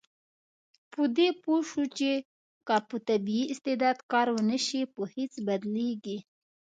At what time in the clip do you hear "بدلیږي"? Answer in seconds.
5.47-6.17